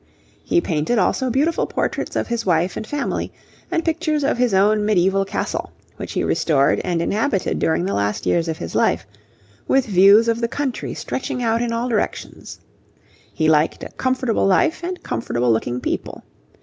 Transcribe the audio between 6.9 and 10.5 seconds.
inhabited during the last years of his life, with views of the